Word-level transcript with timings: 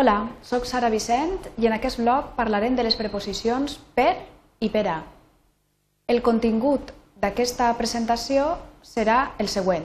Hola, 0.00 0.30
sóc 0.40 0.64
Sara 0.64 0.88
Vicent 0.88 1.50
i 1.60 1.66
en 1.68 1.74
aquest 1.76 1.98
blog 2.00 2.30
parlarem 2.32 2.72
de 2.72 2.86
les 2.86 2.94
preposicions 2.96 3.74
per 3.92 4.14
i 4.64 4.70
per 4.72 4.86
a. 4.88 4.94
El 6.08 6.22
contingut 6.24 6.94
d'aquesta 7.20 7.66
presentació 7.76 8.46
serà 8.80 9.34
el 9.36 9.52
següent. 9.52 9.84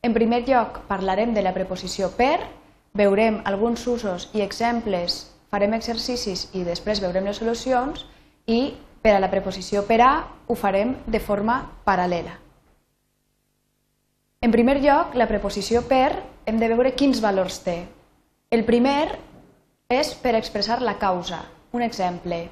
En 0.00 0.16
primer 0.16 0.40
lloc 0.48 0.80
parlarem 0.88 1.36
de 1.36 1.44
la 1.44 1.52
preposició 1.52 2.08
per, 2.16 2.38
veurem 2.96 3.42
alguns 3.44 3.84
usos 3.84 4.30
i 4.32 4.40
exemples, 4.40 5.26
farem 5.52 5.76
exercicis 5.76 6.48
i 6.56 6.64
després 6.64 7.04
veurem 7.04 7.28
les 7.28 7.44
solucions 7.44 8.08
i 8.48 8.78
per 9.04 9.18
a 9.18 9.20
la 9.20 9.28
preposició 9.28 9.84
per 9.84 10.00
a 10.00 10.10
ho 10.48 10.56
farem 10.56 10.96
de 11.04 11.20
forma 11.20 11.66
paral·lela. 11.84 12.38
En 14.40 14.56
primer 14.56 14.80
lloc, 14.80 15.12
la 15.12 15.28
preposició 15.28 15.84
per 15.84 16.14
hem 16.48 16.56
de 16.56 16.76
veure 16.78 16.96
quins 16.96 17.20
valors 17.20 17.60
té. 17.60 17.82
El 18.50 18.64
primer 18.64 19.28
és 19.90 20.14
per 20.14 20.36
expressar 20.38 20.78
la 20.80 20.96
causa. 21.02 21.42
Un 21.74 21.82
exemple, 21.82 22.44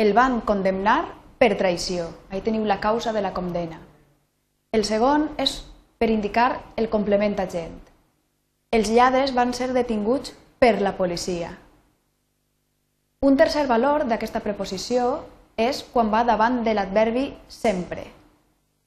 el 0.00 0.14
van 0.16 0.40
condemnar 0.40 1.02
per 1.38 1.52
traïció. 1.60 2.08
Ahí 2.32 2.40
teniu 2.40 2.64
la 2.64 2.80
causa 2.80 3.12
de 3.12 3.20
la 3.20 3.34
condena. 3.36 3.78
El 4.72 4.84
segon 4.88 5.28
és 5.36 5.60
per 6.00 6.08
indicar 6.10 6.48
el 6.76 6.88
complement 6.88 7.36
agent. 7.44 7.76
Els 8.72 8.88
lladres 8.92 9.34
van 9.36 9.52
ser 9.52 9.70
detinguts 9.76 10.32
per 10.58 10.80
la 10.80 10.96
policia. 10.96 11.52
Un 13.20 13.36
tercer 13.36 13.66
valor 13.66 14.06
d'aquesta 14.08 14.40
preposició 14.40 15.24
és 15.58 15.82
quan 15.92 16.12
va 16.12 16.24
davant 16.24 16.62
de 16.64 16.72
l'adverbi 16.72 17.32
sempre. 17.48 18.04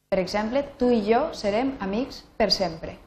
Per 0.09 0.19
exemple, 0.19 0.63
tu 0.79 0.89
i 0.89 1.01
jo 1.05 1.29
serem 1.37 1.75
amics 1.79 2.23
per 2.37 2.49
sempre. 2.51 2.97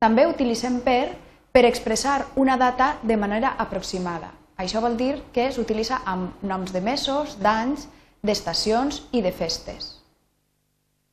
També 0.00 0.26
utilitzem 0.28 0.80
per 0.84 1.14
per 1.54 1.64
expressar 1.68 2.26
una 2.34 2.56
data 2.58 2.96
de 3.06 3.16
manera 3.16 3.52
aproximada. 3.62 4.32
Això 4.58 4.80
vol 4.82 4.96
dir 4.98 5.20
que 5.30 5.52
s'utilitza 5.54 6.00
amb 6.04 6.42
noms 6.42 6.72
de 6.74 6.80
mesos, 6.82 7.36
d'anys, 7.38 7.84
d'estacions 8.26 9.04
i 9.14 9.20
de 9.22 9.30
festes. 9.30 9.92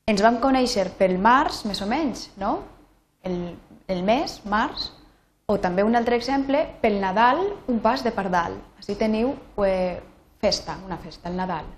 Ens 0.10 0.24
vam 0.26 0.40
conèixer 0.42 0.88
pel 0.98 1.20
març, 1.22 1.62
més 1.70 1.82
o 1.86 1.88
menys, 1.90 2.24
no? 2.42 2.56
El, 3.22 3.36
el 3.86 4.02
mes, 4.02 4.40
març, 4.50 4.88
o 5.46 5.60
també 5.62 5.86
un 5.86 6.00
altre 6.00 6.18
exemple, 6.18 6.64
pel 6.82 6.98
Nadal, 7.04 7.44
un 7.70 7.78
pas 7.86 8.02
de 8.02 8.14
pardal. 8.16 8.58
Així 8.82 8.98
teniu 8.98 9.36
eh, 9.62 10.02
festa, 10.42 10.80
una 10.88 10.98
festa, 10.98 11.30
el 11.30 11.38
Nadal. 11.38 11.70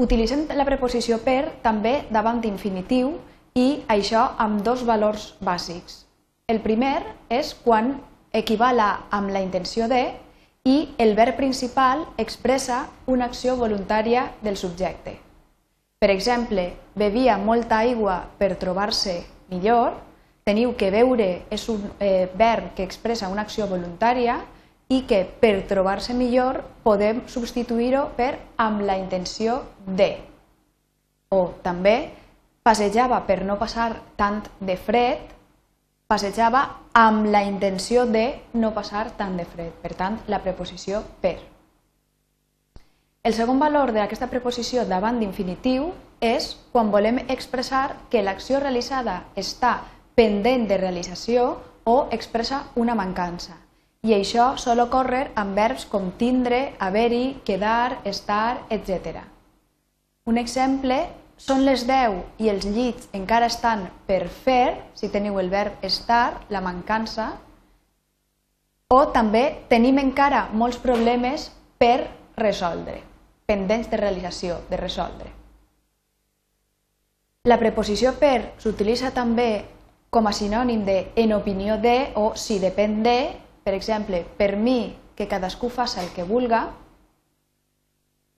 Utilitzem 0.00 0.46
la 0.56 0.64
preposició 0.64 1.20
per 1.20 1.60
també 1.60 2.06
davant 2.08 2.40
d'infinitiu 2.40 3.12
i 3.52 3.68
això 3.92 4.30
amb 4.40 4.64
dos 4.64 4.88
valors 4.88 5.34
bàsics. 5.44 6.05
El 6.46 6.60
primer 6.62 7.00
és 7.26 7.48
quan 7.58 7.88
equivala 8.30 9.08
amb 9.16 9.32
la 9.34 9.40
intenció 9.42 9.88
de 9.90 10.12
i 10.62 10.76
el 11.02 11.16
verb 11.18 11.34
principal 11.40 12.04
expressa 12.22 12.84
una 13.10 13.26
acció 13.26 13.56
voluntària 13.58 14.28
del 14.46 14.54
subjecte. 14.60 15.16
Per 15.98 16.10
exemple, 16.14 16.68
bevia 16.94 17.34
molta 17.36 17.80
aigua 17.82 18.20
per 18.38 18.52
trobar-se 18.62 19.16
millor, 19.50 19.98
teniu 20.46 20.76
que 20.78 20.92
beure 20.94 21.28
és 21.50 21.66
un 21.72 21.82
eh, 21.98 22.30
verb 22.38 22.76
que 22.78 22.86
expressa 22.86 23.32
una 23.34 23.42
acció 23.42 23.66
voluntària 23.66 24.38
i 24.86 25.02
que 25.02 25.24
per 25.26 25.64
trobar-se 25.66 26.14
millor 26.14 26.62
podem 26.86 27.24
substituir-ho 27.26 28.12
per 28.14 28.36
amb 28.54 28.86
la 28.86 29.00
intenció 29.02 29.64
de. 29.82 30.12
O 31.34 31.48
també 31.66 32.12
passejava 32.62 33.24
per 33.26 33.42
no 33.42 33.58
passar 33.58 33.96
tant 34.14 34.44
de 34.60 34.78
fred, 34.78 35.34
passejava 36.06 36.62
amb 36.94 37.26
la 37.26 37.42
intenció 37.44 38.06
de 38.06 38.26
no 38.54 38.72
passar 38.74 39.10
tant 39.18 39.36
de 39.36 39.44
fred. 39.44 39.74
Per 39.82 39.92
tant, 39.98 40.20
la 40.26 40.40
preposició 40.44 41.02
per. 41.20 41.36
El 43.26 43.34
segon 43.34 43.58
valor 43.58 43.90
d'aquesta 43.92 44.30
preposició 44.30 44.86
davant 44.86 45.18
d'infinitiu 45.18 45.90
és 46.22 46.52
quan 46.72 46.92
volem 46.94 47.18
expressar 47.26 47.96
que 48.10 48.22
l'acció 48.22 48.62
realitzada 48.62 49.24
està 49.34 49.80
pendent 50.14 50.68
de 50.70 50.78
realització 50.78 51.56
o 51.84 51.96
expressa 52.14 52.64
una 52.74 52.94
mancança 52.94 53.58
i 54.06 54.14
això 54.14 54.52
sol 54.60 54.80
ocórrer 54.84 55.32
amb 55.34 55.56
verbs 55.58 55.86
com 55.90 56.12
tindre, 56.18 56.76
haver-hi, 56.78 57.40
quedar, 57.44 57.98
estar, 58.04 58.62
etc. 58.70 59.24
Un 60.30 60.38
exemple 60.38 61.00
són 61.36 61.64
les 61.64 61.84
10 61.86 62.42
i 62.42 62.50
els 62.50 62.64
llits 62.64 63.08
encara 63.16 63.50
estan 63.52 63.86
per 64.06 64.26
fer, 64.28 64.92
si 64.94 65.10
teniu 65.12 65.38
el 65.40 65.50
verb 65.52 65.84
estar, 65.84 66.46
la 66.48 66.62
mancança, 66.64 67.32
o 68.88 69.00
també 69.12 69.66
tenim 69.68 69.98
encara 69.98 70.46
molts 70.52 70.78
problemes 70.78 71.50
per 71.78 72.06
resoldre, 72.36 73.00
pendents 73.46 73.90
de 73.90 74.00
realització, 74.00 74.60
de 74.70 74.76
resoldre. 74.80 75.32
La 77.46 77.58
preposició 77.58 78.14
per 78.18 78.58
s'utilitza 78.58 79.12
també 79.14 79.64
com 80.10 80.26
a 80.26 80.32
sinònim 80.34 80.84
de 80.86 80.98
en 81.16 81.34
opinió 81.34 81.76
de 81.78 82.12
o 82.18 82.32
si 82.34 82.58
depèn 82.62 83.02
de 83.02 83.18
per 83.66 83.74
exemple, 83.74 84.20
per 84.38 84.54
mi, 84.54 84.94
que 85.18 85.26
cadascú 85.26 85.66
faci 85.74 85.98
el 85.98 86.12
que 86.14 86.22
vulga, 86.22 86.68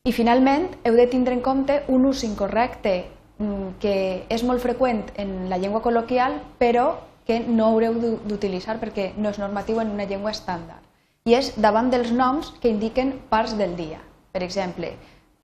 i 0.09 0.13
finalment 0.17 0.71
heu 0.89 0.95
de 0.97 1.05
tindre 1.11 1.35
en 1.37 1.43
compte 1.45 1.83
un 1.93 2.07
ús 2.09 2.23
incorrecte 2.25 2.93
mm, 3.37 3.77
que 3.83 4.25
és 4.33 4.45
molt 4.47 4.63
freqüent 4.65 5.03
en 5.21 5.51
la 5.51 5.59
llengua 5.61 5.83
col·loquial, 5.85 6.39
però 6.57 6.95
que 7.29 7.43
no 7.45 7.67
haureu 7.69 7.99
d'utilitzar 8.25 8.79
perquè 8.81 9.11
no 9.21 9.29
és 9.29 9.41
normatiu 9.43 9.83
en 9.83 9.91
una 9.93 10.07
llengua 10.09 10.33
estàndard. 10.33 10.81
I 11.29 11.37
és 11.37 11.51
davant 11.61 11.91
dels 11.93 12.09
noms 12.09 12.55
que 12.63 12.73
indiquen 12.73 13.19
parts 13.29 13.53
del 13.59 13.75
dia. 13.77 13.99
Per 14.33 14.41
exemple, 14.47 14.95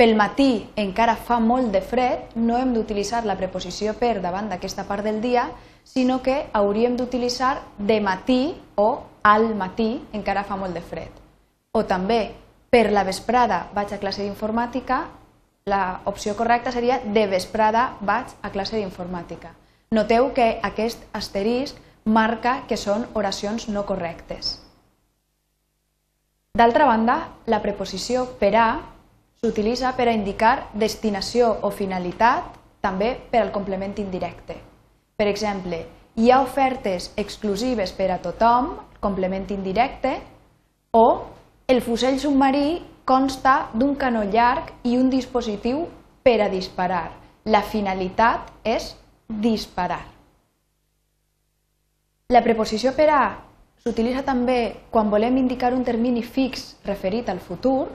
pel 0.01 0.17
matí 0.17 0.65
encara 0.81 1.17
fa 1.17 1.37
molt 1.45 1.69
de 1.75 1.83
fred, 1.85 2.33
no 2.35 2.57
hem 2.57 2.73
d'utilitzar 2.73 3.27
la 3.29 3.37
preposició 3.37 3.93
per 4.01 4.17
davant 4.25 4.49
d'aquesta 4.49 4.87
part 4.89 5.05
del 5.05 5.21
dia, 5.21 5.51
sinó 5.85 6.23
que 6.23 6.47
hauríem 6.57 6.97
d'utilitzar 6.97 7.59
de 7.77 8.01
matí 8.01 8.55
o 8.81 8.89
al 9.23 9.53
matí 9.55 10.01
encara 10.17 10.47
fa 10.49 10.57
molt 10.57 10.73
de 10.73 10.81
fred. 10.81 11.13
O 11.77 11.85
també 11.85 12.33
per 12.75 12.91
la 12.91 13.05
vesprada 13.07 13.69
vaig 13.71 13.93
a 13.95 14.01
classe 14.03 14.25
d'informàtica, 14.25 14.97
la 15.71 16.01
opció 16.11 16.33
correcta 16.35 16.73
seria 16.75 16.97
de 16.99 17.23
vesprada 17.31 17.85
vaig 18.03 18.33
a 18.43 18.49
classe 18.51 18.75
d'informàtica. 18.75 19.53
Noteu 19.95 20.33
que 20.35 20.59
aquest 20.67 21.05
asterisc 21.15 21.79
marca 22.05 22.65
que 22.67 22.75
són 22.75 23.05
oracions 23.15 23.69
no 23.69 23.85
correctes. 23.87 24.57
D'altra 26.59 26.89
banda, 26.91 27.17
la 27.47 27.61
preposició 27.63 28.25
per 28.43 28.51
a 28.59 28.67
s'utilitza 29.39 29.95
per 29.95 30.09
a 30.09 30.17
indicar 30.19 30.73
destinació 30.75 31.53
o 31.63 31.71
finalitat, 31.71 32.59
també 32.83 33.13
per 33.31 33.45
al 33.45 33.55
complement 33.55 33.95
indirecte. 34.03 34.59
Per 35.15 35.29
exemple, 35.31 35.79
hi 36.19 36.33
ha 36.33 36.43
ofertes 36.43 37.13
exclusives 37.15 37.95
per 37.95 38.11
a 38.11 38.19
tothom, 38.19 38.75
complement 38.99 39.47
indirecte, 39.55 40.19
o 40.91 41.07
el 41.67 41.81
fusell 41.81 42.19
submarí 42.21 42.83
consta 43.09 43.71
d'un 43.73 43.95
canó 43.97 44.25
llarg 44.29 44.73
i 44.85 44.99
un 45.01 45.09
dispositiu 45.11 45.87
per 46.23 46.41
a 46.45 46.51
disparar. 46.53 47.11
La 47.45 47.63
finalitat 47.63 48.51
és 48.65 48.95
disparar. 49.29 50.03
La 52.29 52.43
preposició 52.45 52.93
per 52.97 53.09
a 53.13 53.23
s'utilitza 53.81 54.25
també 54.25 54.59
quan 54.91 55.11
volem 55.13 55.37
indicar 55.41 55.73
un 55.77 55.85
termini 55.85 56.23
fix 56.23 56.75
referit 56.85 57.29
al 57.29 57.41
futur. 57.41 57.89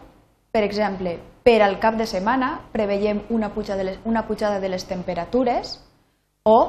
Per 0.50 0.63
exemple, 0.66 1.18
per 1.46 1.62
al 1.62 1.78
cap 1.80 1.97
de 1.97 2.06
setmana 2.09 2.56
preveiem 2.74 3.24
una 3.30 3.53
pujada 3.53 3.78
de 3.84 3.90
les, 3.91 4.00
una 4.06 4.25
pujada 4.25 4.59
de 4.59 4.69
les 4.69 4.86
temperatures 4.86 5.78
o 6.44 6.59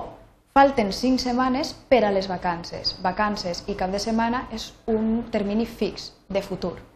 Falten 0.53 0.93
5 0.93 1.23
setmanes 1.23 1.71
per 1.89 2.03
a 2.05 2.11
les 2.11 2.27
vacances. 2.27 2.97
Vacances 3.05 3.63
i 3.71 3.77
cap 3.79 3.93
de 3.95 4.01
setmana 4.03 4.49
és 4.51 4.73
un 4.91 5.23
termini 5.31 5.65
fix 5.65 6.11
de 6.29 6.43
futur. 6.43 6.90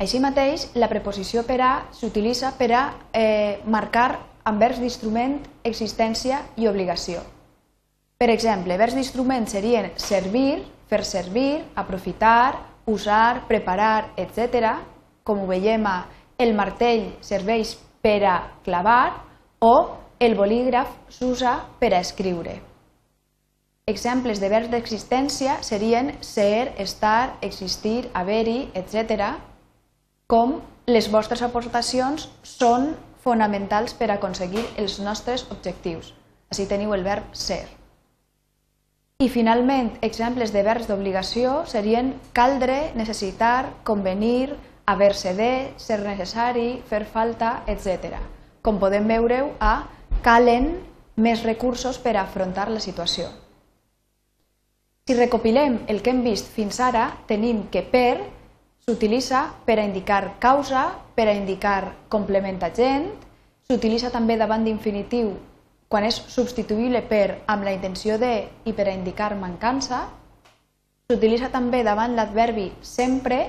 Així 0.00 0.18
mateix, 0.20 0.68
la 0.74 0.88
preposició 0.90 1.44
per 1.46 1.60
a 1.60 1.72
s'utilitza 1.94 2.54
per 2.58 2.70
a 2.72 2.82
eh, 3.12 3.60
marcar 3.66 4.10
amb 4.44 4.60
verbs 4.62 4.80
d'instrument 4.82 5.38
existència 5.68 6.40
i 6.56 6.66
obligació. 6.70 7.22
Per 8.18 8.30
exemple, 8.30 8.76
verbs 8.78 8.94
d'instrument 8.94 9.46
serien 9.50 9.90
servir, 9.98 10.62
fer 10.90 11.02
servir, 11.04 11.64
aprofitar, 11.74 12.54
usar, 12.86 13.46
preparar, 13.48 14.12
etc. 14.16 14.76
Com 15.22 15.42
ho 15.42 15.46
veiem, 15.50 15.86
el 16.38 16.54
martell 16.54 17.12
serveix 17.22 17.76
per 18.02 18.20
a 18.26 18.36
clavar 18.66 19.22
o 19.62 19.74
el 20.22 20.34
bolígraf 20.38 20.90
s'usa 21.10 21.56
per 21.78 21.92
a 21.94 22.02
escriure. 22.02 22.60
Exemples 23.90 24.38
de 24.38 24.48
verbs 24.50 24.70
d'existència 24.70 25.56
serien 25.66 26.12
ser, 26.22 26.74
estar, 26.78 27.38
existir, 27.42 28.10
haver-hi, 28.14 28.70
etc. 28.78 29.32
Com 30.32 30.62
les 30.88 31.10
vostres 31.12 31.42
aportacions 31.44 32.22
són 32.48 32.94
fonamentals 33.20 33.92
per 33.92 34.08
aconseguir 34.14 34.64
els 34.80 34.94
nostres 35.04 35.44
objectius. 35.52 36.14
Així 36.48 36.64
teniu 36.70 36.94
el 36.96 37.04
verb 37.04 37.36
ser. 37.36 37.66
I 39.20 39.28
finalment, 39.28 39.92
exemples 40.00 40.54
de 40.56 40.64
verbs 40.64 40.88
d'obligació 40.88 41.66
serien 41.68 42.14
caldre, 42.32 42.94
necessitar, 42.96 43.84
convenir, 43.84 44.56
haver-se 44.88 45.36
de, 45.36 45.52
ser 45.76 46.00
necessari, 46.00 46.80
fer 46.88 47.04
falta, 47.04 47.52
etc. 47.68 48.16
Com 48.64 48.80
podem 48.80 49.06
veure, 49.12 49.44
a 49.60 49.84
calen 50.24 50.72
més 51.20 51.44
recursos 51.44 52.00
per 52.00 52.16
afrontar 52.16 52.70
la 52.72 52.80
situació. 52.80 53.28
Si 55.04 55.14
recopilem 55.18 55.82
el 55.92 56.00
que 56.00 56.16
hem 56.16 56.24
vist 56.24 56.48
fins 56.56 56.80
ara, 56.80 57.10
tenim 57.28 57.66
que 57.68 57.84
per 57.84 58.16
s'utilitza 58.82 59.46
per 59.64 59.78
a 59.78 59.84
indicar 59.84 60.38
causa, 60.38 60.90
per 61.14 61.28
a 61.28 61.34
indicar 61.34 61.94
complement 62.08 62.62
agent, 62.66 63.06
s'utilitza 63.68 64.10
també 64.10 64.36
davant 64.36 64.64
d'infinitiu 64.66 65.36
quan 65.92 66.06
és 66.08 66.16
substituïble 66.32 67.02
per 67.04 67.42
amb 67.52 67.66
la 67.68 67.74
intenció 67.76 68.16
de 68.18 68.48
i 68.64 68.72
per 68.72 68.88
a 68.88 68.94
indicar 68.96 69.34
mancança, 69.36 70.06
s'utilitza 71.06 71.52
també 71.52 71.82
davant 71.84 72.16
l'adverbi 72.16 72.70
sempre 72.80 73.42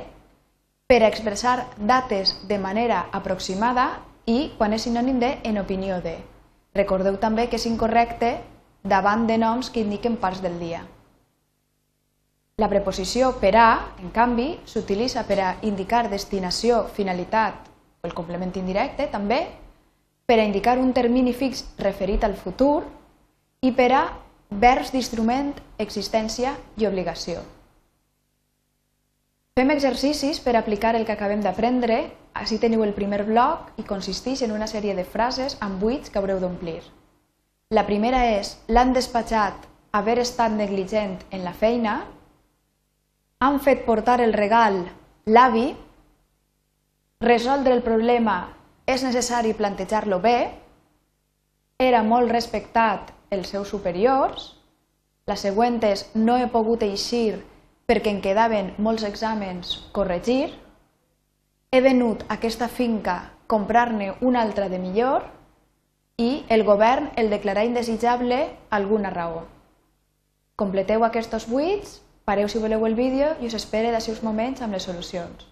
per 0.86 1.02
a 1.02 1.08
expressar 1.08 1.70
dates 1.80 2.36
de 2.50 2.60
manera 2.60 3.06
aproximada 3.12 3.88
i 4.28 4.52
quan 4.58 4.76
és 4.76 4.84
sinònim 4.86 5.22
de 5.24 5.38
en 5.44 5.58
opinió 5.62 6.02
de. 6.04 6.18
Recordeu 6.76 7.18
també 7.18 7.48
que 7.48 7.56
és 7.56 7.66
incorrecte 7.66 8.36
davant 8.84 9.26
de 9.26 9.40
noms 9.40 9.72
que 9.72 9.82
indiquen 9.82 10.20
parts 10.20 10.44
del 10.44 10.60
dia. 10.60 10.84
La 12.62 12.70
preposició 12.70 13.32
per 13.42 13.56
a, 13.58 13.68
en 13.98 14.12
canvi, 14.14 14.52
s'utilitza 14.70 15.24
per 15.26 15.40
a 15.42 15.54
indicar 15.66 16.04
destinació, 16.12 16.84
finalitat 16.94 17.66
o 18.04 18.06
el 18.06 18.14
complement 18.14 18.54
indirecte, 18.60 19.08
també 19.10 19.40
per 20.30 20.38
a 20.38 20.46
indicar 20.46 20.78
un 20.78 20.94
termini 20.94 21.34
fix 21.34 21.64
referit 21.82 22.24
al 22.24 22.38
futur 22.38 22.84
i 23.66 23.74
per 23.74 23.90
a 23.98 24.04
verbs 24.54 24.94
d'instrument, 24.94 25.50
existència 25.82 26.54
i 26.78 26.86
obligació. 26.86 27.42
Fem 29.58 29.70
exercicis 29.74 30.40
per 30.40 30.56
aplicar 30.58 30.94
el 30.96 31.06
que 31.06 31.18
acabem 31.18 31.42
d'aprendre. 31.42 32.04
Així 32.34 32.58
teniu 32.62 32.82
el 32.86 32.94
primer 32.94 33.24
bloc 33.26 33.74
i 33.78 33.84
consisteix 33.86 34.42
en 34.42 34.54
una 34.54 34.66
sèrie 34.70 34.94
de 34.98 35.04
frases 35.06 35.58
amb 35.62 35.82
buits 35.82 36.10
que 36.10 36.22
haureu 36.22 36.40
d'omplir. 36.42 36.82
La 37.74 37.86
primera 37.86 38.24
és 38.38 38.58
l'han 38.70 38.94
despatxat 38.94 39.68
haver 39.94 40.20
estat 40.22 40.54
negligent 40.54 41.20
en 41.30 41.46
la 41.46 41.54
feina, 41.54 42.04
han 43.44 43.60
fet 43.60 43.82
portar 43.84 44.22
el 44.24 44.32
regal 44.32 44.78
l'avi, 45.28 45.74
resoldre 47.20 47.74
el 47.76 47.82
problema 47.84 48.36
és 48.88 49.04
necessari 49.04 49.52
plantejar-lo 49.58 50.20
bé, 50.24 50.38
era 51.80 52.04
molt 52.08 52.32
respectat 52.32 53.12
els 53.36 53.50
seus 53.52 53.72
superiors, 53.74 54.54
la 55.28 55.36
següent 55.40 55.82
és 55.88 56.06
no 56.16 56.38
he 56.40 56.48
pogut 56.52 56.84
eixir 56.88 57.42
perquè 57.88 58.14
en 58.14 58.22
quedaven 58.24 58.74
molts 58.78 59.04
exàmens 59.08 59.76
corregir, 59.96 60.54
he 61.72 61.82
venut 61.82 62.24
aquesta 62.32 62.70
finca 62.72 63.18
comprar-ne 63.48 64.14
una 64.22 64.42
altra 64.42 64.70
de 64.70 64.80
millor 64.80 65.28
i 66.22 66.46
el 66.48 66.64
govern 66.64 67.12
el 67.20 67.32
declarà 67.34 67.66
indesitjable 67.68 68.40
alguna 68.70 69.12
raó. 69.12 69.44
Completeu 70.56 71.04
aquests 71.04 71.50
buits, 71.50 72.03
pareu 72.26 72.48
si 72.48 72.60
voleu 72.60 72.86
el 72.88 72.96
vídeo 72.96 73.34
i 73.42 73.50
us 73.50 73.58
espere 73.58 73.92
d'ací 73.92 74.12
uns 74.12 74.24
moments 74.24 74.62
amb 74.62 74.76
les 74.78 74.88
solucions. 74.88 75.50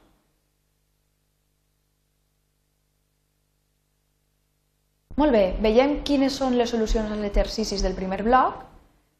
Molt 5.21 5.35
bé, 5.35 5.43
veiem 5.61 5.99
quines 6.07 6.33
són 6.33 6.55
les 6.57 6.71
solucions 6.73 7.11
als 7.11 7.27
exercicis 7.27 7.83
del 7.85 7.97
primer 7.97 8.23
bloc. 8.23 8.63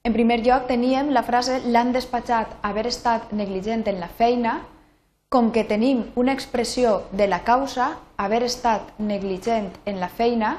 En 0.08 0.16
primer 0.16 0.40
lloc 0.42 0.66
teníem 0.70 1.12
la 1.14 1.22
frase 1.28 1.60
l'han 1.68 1.92
despatxat 1.94 2.56
haver 2.66 2.88
estat 2.90 3.30
negligent 3.38 3.86
en 3.92 4.00
la 4.00 4.10
feina, 4.10 4.56
com 5.30 5.52
que 5.52 5.64
tenim 5.64 6.08
una 6.16 6.34
expressió 6.34 7.04
de 7.12 7.28
la 7.28 7.44
causa, 7.44 8.00
haver 8.18 8.42
estat 8.48 8.98
negligent 8.98 9.70
en 9.86 10.00
la 10.00 10.10
feina, 10.10 10.58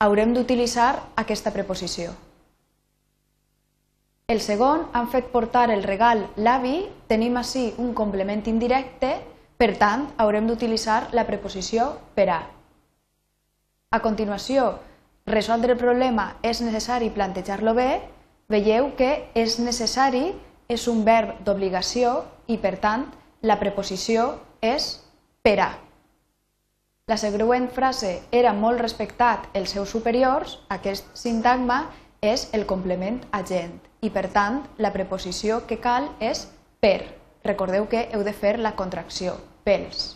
haurem 0.00 0.34
d'utilitzar 0.34 0.90
aquesta 1.22 1.52
preposició. 1.54 2.10
El 4.26 4.40
segon, 4.40 4.86
han 4.96 5.10
fet 5.12 5.26
portar 5.28 5.66
el 5.68 5.82
regal 5.84 6.22
l'avi, 6.40 6.78
tenim 7.12 7.34
així 7.36 7.66
un 7.76 7.90
complement 7.92 8.40
indirecte, 8.48 9.10
per 9.60 9.74
tant, 9.76 10.06
haurem 10.16 10.46
d'utilitzar 10.48 11.10
la 11.12 11.26
preposició 11.28 11.90
per 12.16 12.30
a. 12.32 12.38
A 13.92 14.00
continuació, 14.00 14.78
resoldre 15.28 15.76
el 15.76 15.82
problema 15.82 16.38
és 16.40 16.62
necessari 16.64 17.10
plantejar-lo 17.12 17.74
bé, 17.76 18.00
veieu 18.48 18.94
que 18.96 19.10
és 19.36 19.58
necessari 19.60 20.30
és 20.72 20.86
un 20.88 21.04
verb 21.04 21.44
d'obligació 21.44 22.22
i, 22.48 22.56
per 22.56 22.78
tant, 22.80 23.04
la 23.44 23.58
preposició 23.60 24.38
és 24.64 24.88
per 25.44 25.58
a. 25.60 25.68
La 27.12 27.20
següent 27.20 27.68
frase 27.68 28.14
era 28.32 28.54
molt 28.56 28.80
respectat 28.80 29.50
els 29.52 29.76
seus 29.76 29.92
superiors, 29.92 30.56
aquest 30.72 31.12
sintagma 31.12 31.82
és 32.24 32.48
el 32.56 32.64
complement 32.66 33.20
agent 33.36 33.76
i, 34.00 34.10
per 34.10 34.28
tant, 34.32 34.62
la 34.80 34.92
preposició 34.94 35.62
que 35.68 35.80
cal 35.80 36.08
és 36.20 36.46
per. 36.80 37.00
Recordeu 37.44 37.86
que 37.92 38.08
heu 38.12 38.24
de 38.24 38.32
fer 38.32 38.56
la 38.58 38.72
contracció, 38.76 39.36
pels. 39.64 40.14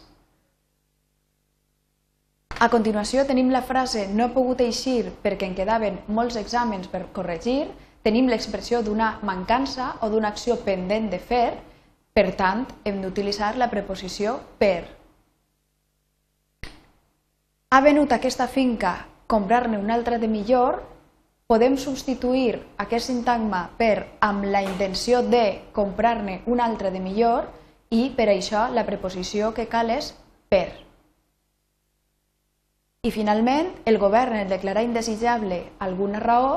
A 2.58 2.66
continuació 2.72 3.22
tenim 3.28 3.52
la 3.54 3.62
frase 3.62 4.08
no 4.10 4.24
he 4.26 4.34
pogut 4.34 4.64
eixir 4.64 5.12
perquè 5.22 5.46
en 5.46 5.54
quedaven 5.54 6.00
molts 6.10 6.38
exàmens 6.40 6.88
per 6.90 7.04
corregir, 7.14 7.68
tenim 8.02 8.26
l'expressió 8.32 8.80
d'una 8.82 9.18
mancança 9.22 9.92
o 10.02 10.08
d'una 10.10 10.32
acció 10.32 10.56
pendent 10.64 11.10
de 11.12 11.20
fer, 11.20 11.58
per 12.16 12.32
tant, 12.34 12.64
hem 12.84 13.02
d'utilitzar 13.04 13.52
la 13.60 13.68
preposició 13.70 14.38
per. 14.58 14.88
Ha 17.70 17.80
venut 17.84 18.10
aquesta 18.16 18.48
finca 18.48 18.96
comprar-ne 19.28 19.78
una 19.78 19.94
altra 19.94 20.18
de 20.18 20.26
millor, 20.26 20.80
podem 21.48 21.78
substituir 21.80 22.58
aquest 22.76 23.08
sintagma 23.08 23.70
per 23.78 24.04
amb 24.20 24.44
la 24.52 24.60
intenció 24.60 25.22
de 25.24 25.62
comprar-ne 25.72 26.42
una 26.44 26.66
altra 26.68 26.90
de 26.92 27.00
millor 27.00 27.46
i 27.88 28.10
per 28.16 28.26
això 28.28 28.66
la 28.68 28.84
preposició 28.84 29.54
que 29.56 29.64
cal 29.72 29.88
és 29.88 30.10
per. 30.52 30.68
I 33.00 33.10
finalment, 33.14 33.70
el 33.88 33.96
govern 33.96 34.36
en 34.36 34.50
declarar 34.50 34.82
indesitjable 34.84 35.62
alguna 35.78 36.20
raó, 36.20 36.50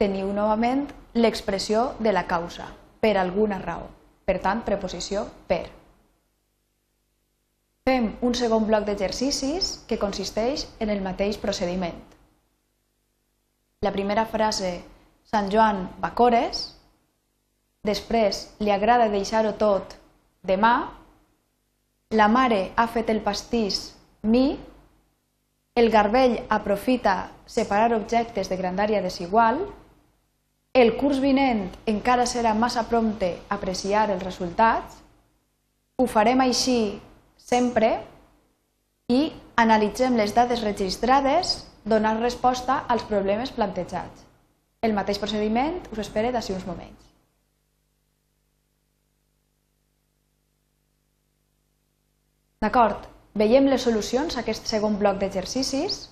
teniu 0.00 0.30
novament 0.32 0.86
l'expressió 1.12 1.90
de 1.98 2.14
la 2.16 2.24
causa, 2.30 2.70
per 3.00 3.18
alguna 3.20 3.58
raó. 3.60 3.90
Per 4.24 4.38
tant, 4.40 4.62
preposició 4.64 5.26
per. 5.50 5.66
Fem 7.84 8.14
un 8.24 8.38
segon 8.38 8.64
bloc 8.64 8.88
d'exercicis 8.88 9.82
que 9.90 10.00
consisteix 10.00 10.64
en 10.80 10.94
el 10.94 11.04
mateix 11.04 11.36
procediment. 11.42 12.00
La 13.80 13.92
primera 13.92 14.26
frase, 14.26 14.82
Sant 15.24 15.46
Joan 15.48 15.86
Bacores, 16.02 16.58
després 17.80 18.42
li 18.60 18.68
agrada 18.74 19.06
deixar-ho 19.08 19.54
tot 19.56 19.94
demà, 20.44 20.72
la 22.12 22.26
mare 22.28 22.58
ha 22.76 22.84
fet 22.92 23.08
el 23.08 23.22
pastís 23.24 23.78
mi, 24.20 24.58
el 25.80 25.88
garbell 25.94 26.34
aprofita 26.52 27.30
separar 27.46 27.94
objectes 27.96 28.52
de 28.52 28.58
grandària 28.60 29.00
desigual. 29.00 29.62
El 30.76 30.92
curs 31.00 31.22
vinent 31.24 31.64
encara 31.88 32.28
serà 32.28 32.52
massa 32.52 32.84
prompte 32.84 33.32
apreciar 33.48 34.10
els 34.10 34.26
resultats. 34.28 35.00
Ho 35.96 36.04
farem 36.04 36.44
així 36.44 37.00
sempre 37.40 37.94
i 39.08 39.24
analitzem 39.56 40.20
les 40.20 40.36
dades 40.36 40.60
registrades 40.68 41.56
donant 41.92 42.22
resposta 42.22 42.80
als 42.88 43.04
problemes 43.10 43.52
plantejats. 43.52 44.26
El 44.80 44.96
mateix 44.96 45.20
procediment 45.20 45.80
us 45.92 46.02
espera 46.06 46.32
d'ací 46.32 46.56
uns 46.56 46.66
moments. 46.66 47.08
D'acord, 52.60 53.08
Veiem 53.34 53.68
les 53.70 53.84
solucions 53.86 54.34
a 54.34 54.42
aquest 54.42 54.66
segon 54.66 54.96
bloc 54.98 55.20
d'exercicis. 55.20 56.08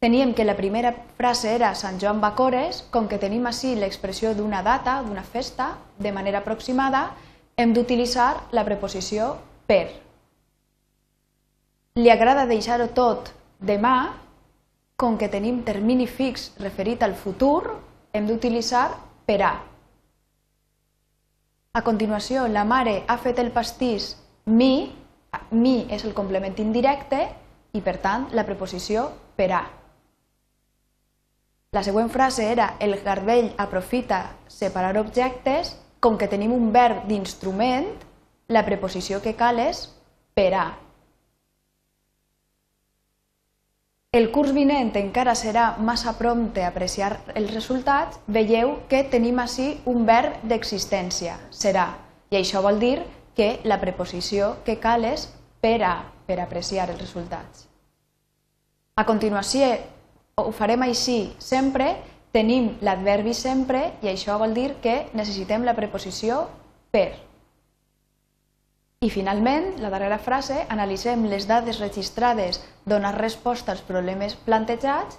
Teníem 0.00 0.34
que 0.36 0.44
la 0.44 0.56
primera 0.56 0.92
frase 1.16 1.54
era 1.54 1.74
Sant 1.74 1.98
Joan 2.00 2.20
Bacores, 2.20 2.82
com 2.92 3.08
que 3.08 3.20
tenim 3.20 3.46
així 3.48 3.74
l'expressió 3.76 4.34
d'una 4.36 4.62
data, 4.62 5.00
d'una 5.02 5.24
festa, 5.24 5.74
de 5.98 6.12
manera 6.12 6.40
aproximada, 6.40 7.14
hem 7.56 7.72
d'utilitzar 7.72 8.52
la 8.52 8.64
preposició 8.64 9.34
per. 9.66 9.88
Li 11.96 12.12
agrada 12.12 12.46
deixar-ho 12.48 12.88
tot 12.96 13.32
demà, 13.58 14.12
com 15.00 15.16
que 15.16 15.30
tenim 15.32 15.62
termini 15.64 16.04
fix 16.04 16.50
referit 16.60 17.00
al 17.02 17.14
futur, 17.16 17.72
hem 18.12 18.26
d'utilitzar 18.28 18.90
per 19.24 19.40
a. 19.40 19.52
A 21.72 21.80
continuació, 21.86 22.44
la 22.52 22.66
mare 22.68 22.98
ha 23.08 23.16
fet 23.16 23.38
el 23.40 23.48
pastís 23.54 24.10
mi, 24.44 24.90
mi 25.56 25.76
és 25.88 26.04
el 26.04 26.12
complement 26.12 26.58
indirecte 26.60 27.20
i, 27.72 27.80
per 27.80 27.96
tant, 28.02 28.28
la 28.36 28.44
preposició 28.44 29.06
per 29.38 29.48
a. 29.56 29.62
La 31.72 31.84
següent 31.86 32.10
frase 32.10 32.50
era 32.50 32.74
el 32.82 32.98
garbell 33.00 33.52
aprofita 33.56 34.34
separar 34.52 34.98
objectes, 34.98 35.76
com 36.00 36.18
que 36.18 36.28
tenim 36.28 36.52
un 36.52 36.72
verb 36.74 37.06
d'instrument, 37.08 37.88
la 38.50 38.66
preposició 38.66 39.22
que 39.24 39.36
cal 39.38 39.62
és 39.62 39.86
per 40.34 40.50
a. 40.58 40.66
El 44.10 44.32
curs 44.34 44.50
vinent 44.50 44.88
encara 44.98 45.36
serà 45.38 45.64
massa 45.88 46.16
prompte 46.18 46.64
a 46.64 46.70
apreciar 46.72 47.10
els 47.38 47.52
resultats, 47.54 48.18
veieu 48.26 48.72
que 48.90 49.04
tenim 49.12 49.38
així 49.38 49.66
un 49.92 50.02
verb 50.08 50.40
d'existència, 50.50 51.36
serà, 51.54 51.84
i 52.34 52.40
això 52.40 52.58
vol 52.64 52.82
dir 52.82 52.96
que 53.38 53.60
la 53.62 53.78
preposició 53.78 54.56
que 54.66 54.80
cal 54.82 55.06
és 55.06 55.28
per 55.62 55.76
a, 55.86 55.92
per 56.26 56.40
apreciar 56.42 56.88
els 56.90 56.98
resultats. 56.98 57.68
A 58.98 59.06
continuació, 59.06 59.70
ho 60.42 60.50
farem 60.58 60.82
així 60.88 61.20
sempre, 61.38 61.92
tenim 62.34 62.72
l'adverbi 62.82 63.30
sempre 63.30 63.92
i 64.02 64.10
això 64.10 64.42
vol 64.42 64.58
dir 64.58 64.72
que 64.82 65.04
necessitem 65.14 65.62
la 65.62 65.78
preposició 65.78 66.48
per. 66.90 67.29
I 69.00 69.08
finalment, 69.08 69.78
la 69.80 69.88
darrera 69.88 70.18
frase, 70.20 70.66
analitzem 70.68 71.22
les 71.32 71.46
dades 71.48 71.78
registrades 71.80 72.58
donar 72.84 73.14
resposta 73.16 73.72
als 73.72 73.80
problemes 73.80 74.34
plantejats, 74.44 75.14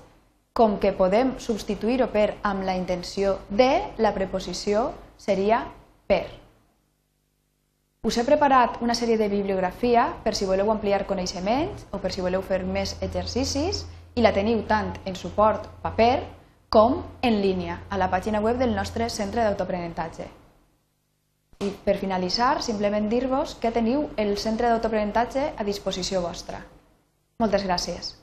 com 0.54 0.76
que 0.84 0.92
podem 0.94 1.32
substituir-ho 1.42 2.06
per 2.14 2.28
amb 2.46 2.62
la 2.68 2.76
intenció 2.78 3.40
de, 3.50 3.72
la 3.98 4.12
preposició 4.14 4.84
seria 5.18 5.64
per. 6.06 6.28
Us 8.06 8.20
he 8.22 8.26
preparat 8.28 8.78
una 8.86 8.94
sèrie 8.94 9.18
de 9.18 9.32
bibliografia 9.34 10.04
per 10.22 10.36
si 10.38 10.46
voleu 10.46 10.70
ampliar 10.70 11.08
coneixements 11.10 11.88
o 11.90 11.98
per 12.04 12.12
si 12.14 12.22
voleu 12.22 12.46
fer 12.46 12.60
més 12.62 12.94
exercicis 13.02 13.82
i 14.14 14.22
la 14.22 14.34
teniu 14.36 14.62
tant 14.70 14.94
en 15.10 15.18
suport 15.18 15.66
paper 15.82 16.20
com 16.70 17.02
en 17.26 17.42
línia 17.42 17.80
a 17.90 17.98
la 17.98 18.12
pàgina 18.14 18.46
web 18.46 18.62
del 18.62 18.78
nostre 18.78 19.10
centre 19.10 19.42
d'autoaprenentatge. 19.42 20.30
I 21.62 21.70
per 21.86 22.00
finalitzar, 22.02 22.64
simplement 22.66 23.10
dir-vos 23.10 23.54
que 23.62 23.72
teniu 23.76 24.08
el 24.18 24.34
centre 24.42 24.72
d'autoaprenentatge 24.72 25.52
a 25.58 25.68
disposició 25.68 26.24
vostra. 26.26 26.64
Moltes 27.42 27.66
gràcies. 27.68 28.16